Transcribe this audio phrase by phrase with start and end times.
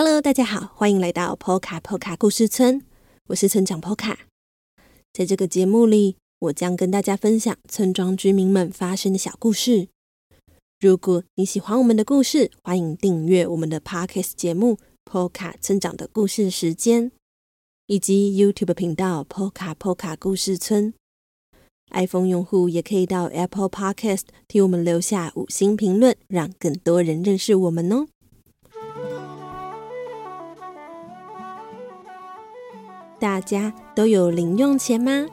[0.00, 2.84] Hello，大家好，欢迎来到 Poka Poka 故事村，
[3.30, 4.16] 我是村长 Poka。
[5.12, 9.88] 在这个节目里，我将跟大家分享村庄居民们发生的小故事。
[10.78, 17.10] 如果你喜欢我们的故事，欢迎订阅我们的 Podcast 节目《Poka 村长的故事时间》，
[17.88, 20.94] 以及 YouTube 频道“Poka Poka 故事村”。
[21.90, 28.06] iPhone 用户也可以到 Apple Podcast 替我们留下五星评论，让更多人认识我们哦。
[33.18, 35.26] 大家都有零用钱吗？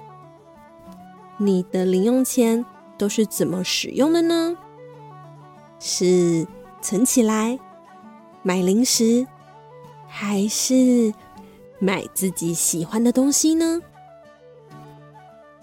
[1.38, 2.66] 你的零用钱
[2.98, 4.58] 都是怎么使用的呢？
[5.80, 6.48] 是
[6.82, 7.60] 存起来
[8.42, 9.28] 买零食，
[10.08, 11.14] 还是
[11.78, 13.82] 买自己喜欢的东西呢？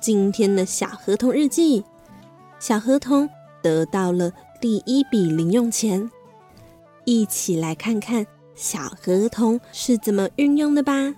[0.01, 1.85] 今天的小合同日记，
[2.61, 3.29] 小合同
[3.63, 6.11] 得到了第一笔零用钱，
[7.05, 11.15] 一起来看看小合同是怎么运用的吧。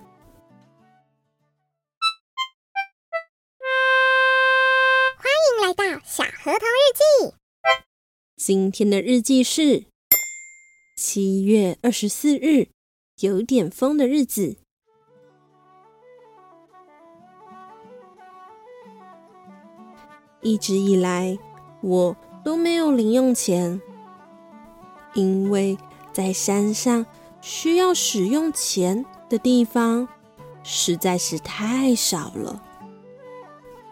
[8.37, 9.85] 今天的日记是
[10.97, 12.67] 七月二十四日，
[13.21, 14.57] 有点风的日子。
[20.41, 21.37] 一直以来，
[21.81, 23.81] 我都没有零用钱，
[25.13, 25.77] 因为
[26.11, 27.05] 在山上
[27.39, 30.07] 需要使用钱的地方
[30.61, 32.61] 实在是太少了。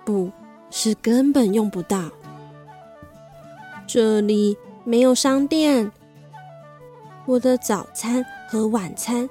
[0.05, 0.29] 不。
[0.75, 2.09] 是根本用不到。
[3.93, 5.91] 这里没有商店，
[7.27, 9.29] 我的早餐和晚餐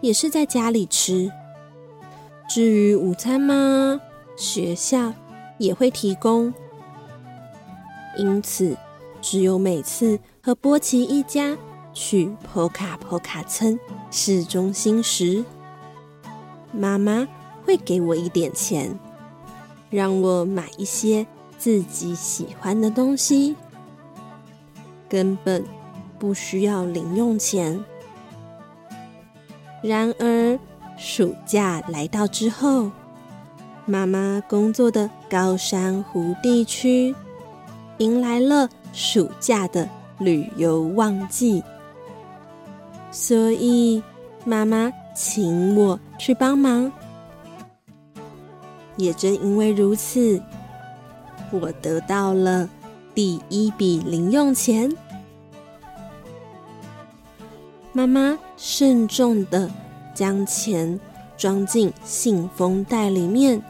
[0.00, 1.30] 也是在家里吃。
[2.48, 4.00] 至于午餐嘛，
[4.36, 5.14] 学校
[5.58, 6.52] 也会提供。
[8.18, 8.76] 因此，
[9.22, 11.56] 只有每次和波奇一家
[11.92, 13.78] 去波卡波卡村
[14.10, 15.44] 市中心时，
[16.72, 17.28] 妈妈
[17.64, 18.98] 会给我一点钱。
[19.88, 21.24] 让我买一些
[21.56, 23.54] 自己喜欢的东西，
[25.10, 25.62] 根本
[26.18, 27.78] 不需要零用钱。
[29.82, 30.58] 然而，
[30.96, 32.90] 暑假来到之后，
[33.86, 37.14] 妈妈工作的高山湖地区
[37.98, 39.88] 迎来了暑假的
[40.18, 41.62] 旅游旺季，
[43.10, 44.02] 所以
[44.44, 46.92] 妈妈请我去帮忙。
[48.96, 50.42] 也正因为如此，
[51.50, 52.68] 我得到了
[53.20, 54.90] 第一笔零用钱。
[57.92, 59.70] 妈妈慎重的
[60.14, 60.98] 将钱
[61.36, 63.62] 装进信封袋里面，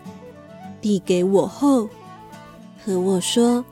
[0.81, 1.89] 递给我后，
[2.85, 3.65] 和我说：“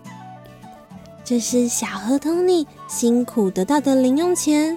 [1.23, 4.77] 这是小河童你辛苦得到的零用钱，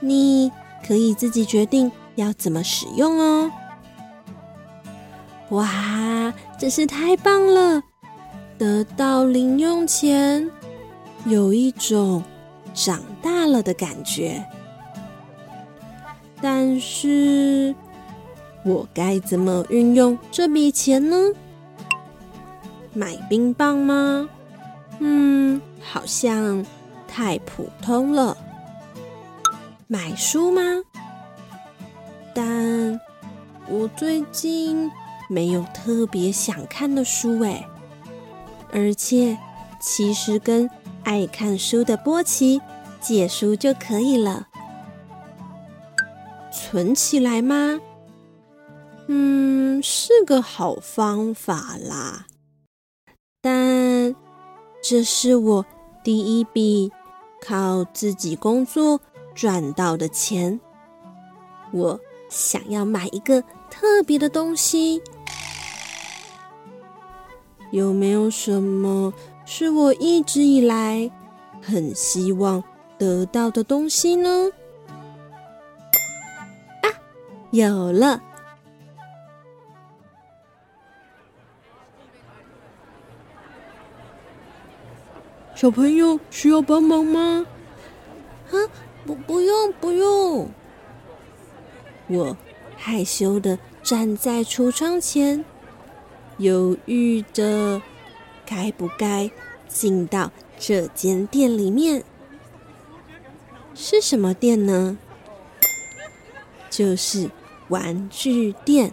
[0.00, 0.50] 你
[0.82, 3.52] 可以自己决定要怎么使用哦。”
[5.52, 7.82] 哇，真是太棒了！
[8.62, 10.48] 得到零用钱，
[11.24, 12.22] 有一种
[12.72, 14.40] 长大了的感觉。
[16.40, 17.74] 但是，
[18.64, 21.16] 我该怎么运用这笔钱呢？
[22.94, 24.28] 买冰棒吗？
[25.00, 26.64] 嗯，好像
[27.08, 28.36] 太普通了。
[29.88, 30.62] 买书吗？
[32.32, 33.00] 但
[33.68, 34.88] 我最近……
[35.28, 37.66] 没有特别想看的书哎，
[38.72, 39.38] 而且
[39.78, 40.68] 其实跟
[41.04, 42.60] 爱看书的波奇
[43.00, 44.48] 借书就可以了。
[46.50, 47.80] 存起来吗？
[49.08, 52.26] 嗯，是个好方法啦。
[53.40, 54.14] 但
[54.82, 55.66] 这是我
[56.04, 56.90] 第一笔
[57.44, 59.00] 靠自己工作
[59.34, 60.60] 赚到的钱，
[61.72, 65.02] 我想要买一个特别的东西。
[67.72, 69.14] 有没有什么
[69.46, 71.10] 是我一直以来
[71.62, 72.62] 很希望
[72.98, 74.50] 得到的东西呢？
[76.82, 76.92] 啊，
[77.50, 78.22] 有了！
[85.54, 87.46] 小朋友需要帮忙吗？
[88.50, 88.54] 啊，
[89.06, 90.46] 不，不用，不用。
[92.08, 92.36] 我
[92.76, 95.42] 害羞的站在橱窗前。
[96.42, 97.80] 犹豫着
[98.44, 99.30] 该不该
[99.68, 100.28] 进到
[100.58, 102.02] 这间店里面？
[103.74, 104.98] 是什么店呢？
[106.68, 107.30] 就是
[107.68, 108.92] 玩具店。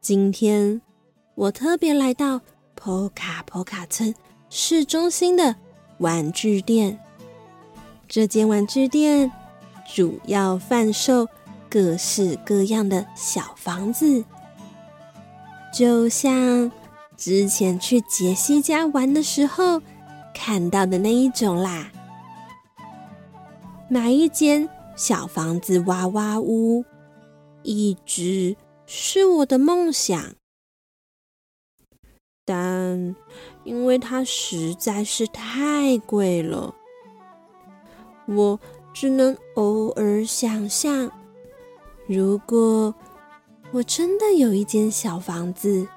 [0.00, 0.80] 今天
[1.34, 2.40] 我特别来到
[2.74, 4.14] 波卡波卡村
[4.48, 5.54] 市中心的
[5.98, 6.98] 玩具店，
[8.08, 9.30] 这间玩具店
[9.94, 11.28] 主要贩售
[11.74, 14.24] 各式各样的小房子，
[15.76, 16.70] 就像
[17.16, 19.82] 之前去杰西家玩的时候
[20.32, 21.90] 看到的那一种啦。
[23.88, 26.84] 买一间小房子娃娃屋，
[27.64, 28.54] 一直
[28.86, 30.36] 是我的梦想。
[32.44, 33.16] 但
[33.64, 36.72] 因为它实在是太贵了，
[38.28, 38.60] 我
[38.92, 41.10] 只能偶尔想象，
[42.06, 42.94] 如果
[43.72, 45.88] 我真的有一间小房子，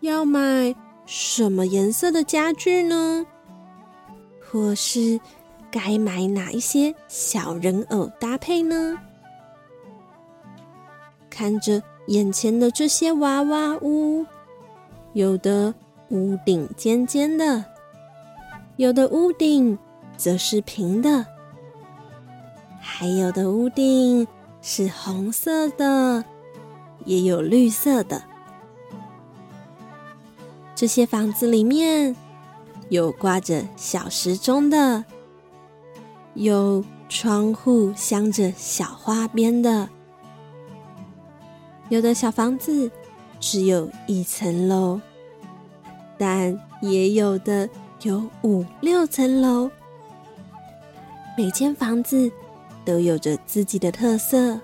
[0.00, 0.74] 要买
[1.04, 3.26] 什么颜色的家具呢？
[4.40, 5.20] 或是
[5.70, 8.98] 该买哪一些小人偶搭配呢？
[11.28, 14.24] 看着眼前的这些娃娃屋。
[15.12, 15.74] 有的
[16.08, 17.62] 屋顶尖尖的，
[18.76, 19.78] 有的屋顶
[20.16, 21.26] 则是平的，
[22.80, 24.26] 还有的屋顶
[24.62, 26.24] 是红色的，
[27.04, 28.22] 也有绿色的。
[30.74, 32.16] 这些房子里面
[32.88, 35.04] 有挂着小时钟的，
[36.34, 39.88] 有窗户镶着小花边的，
[41.90, 42.90] 有的小房子。
[43.44, 45.00] 只有一层楼，
[46.16, 47.68] 但也有的
[48.02, 49.68] 有五六层楼。
[51.36, 52.30] 每间房子
[52.84, 54.60] 都有着自己的特色。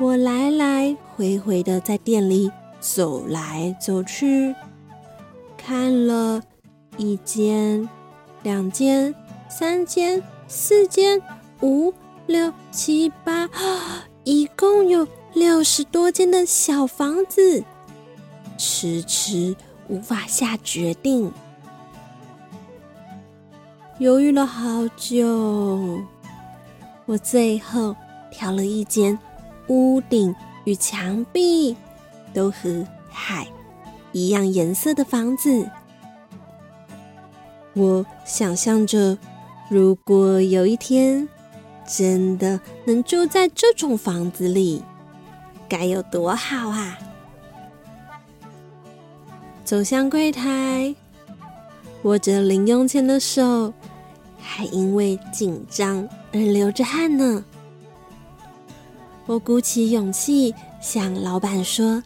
[0.00, 2.50] 我来来回回的在店里
[2.80, 4.54] 走来走去，
[5.56, 6.42] 看了
[6.96, 7.88] 一间、
[8.42, 9.14] 两间、
[9.48, 11.20] 三间、四间、
[11.62, 11.92] 五
[12.26, 13.48] 六七八，
[14.24, 15.06] 一共有。
[15.34, 17.62] 六十多间的小房子，
[18.56, 19.54] 迟迟
[19.86, 21.30] 无法下决定。
[23.98, 26.00] 犹豫了好久，
[27.06, 27.96] 我最后
[28.30, 29.18] 挑了一间
[29.68, 31.76] 屋顶与墙壁
[32.34, 33.46] 都和海
[34.12, 35.68] 一样颜色的房子。
[37.74, 39.16] 我想象着，
[39.68, 41.28] 如果有一天
[41.86, 44.82] 真的能住在这种房子里。
[45.68, 46.96] 该有多好啊！
[49.64, 50.94] 走向柜台，
[52.02, 53.74] 握着零用钱的手
[54.40, 57.42] 还因为紧张而流着汗呢。
[59.24, 62.02] 我鼓起勇气向老板说：“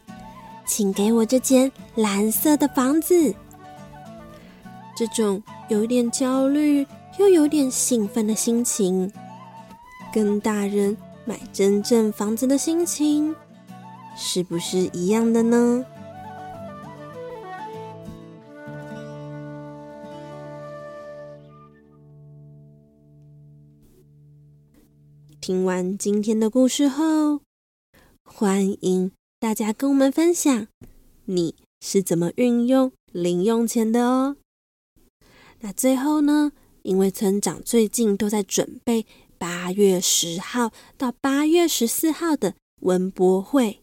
[0.65, 3.35] 请给我这间蓝色的房子。”
[4.97, 6.87] 这种有点焦虑
[7.19, 9.12] 又有点兴奋的心情，
[10.12, 13.35] 跟大人买真正房子的心情。
[14.17, 15.85] 是不是一样的呢？
[25.41, 27.41] 听完今天的故事后，
[28.23, 30.69] 欢迎大家跟我们分享
[31.25, 34.37] 你是怎么运用零用钱的哦。
[35.61, 39.06] 那最后呢，因为村长最近都在准备
[39.39, 43.81] 八月十号到八月十四号的文博会。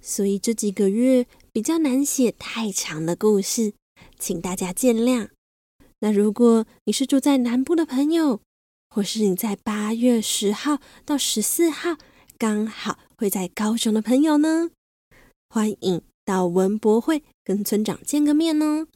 [0.00, 3.72] 所以这几个月比较难写太长的故事，
[4.20, 5.30] 请大家见谅。
[5.98, 8.40] 那如果你是住在南部的朋友，
[8.96, 11.98] 或是你在八月十号到十四号
[12.38, 14.70] 刚好会在高雄的朋友呢，
[15.50, 18.86] 欢迎到文博会跟村长见个面哦。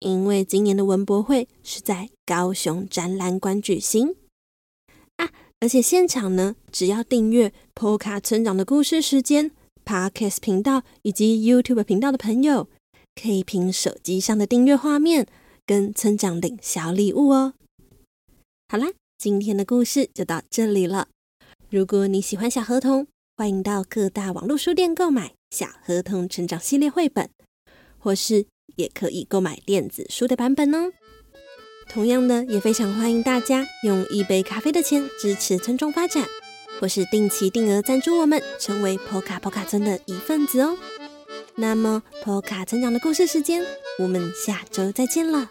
[0.00, 4.14] 因为今年的文博会是在高雄展览馆举行
[5.16, 9.52] 啊，而且现场呢，只要订阅 Poca 村长的故事时间。
[9.86, 12.68] Podcast 频道以及 YouTube 频道的朋友，
[13.14, 15.26] 可以凭手机上的订阅画面
[15.64, 17.54] 跟村长领小礼物哦。
[18.68, 18.88] 好啦，
[19.22, 21.06] 今天的故事就到这里了。
[21.70, 27.30] 如果你喜欢小河童，欢迎到各大网络书店购买《小河童成长系列》绘本，
[28.00, 30.90] 或是也可以购买电子书的版本哦。
[31.88, 36.26] 同样的，也非常欢迎大家用一杯咖啡的钱支持村庄发展。
[36.80, 40.76] 或是定期定额赞助我们，成为波卡波卡村的一份子哦。
[41.54, 43.64] 那么，波卡村长的故事时间，
[44.00, 45.48] 我们下周再见了。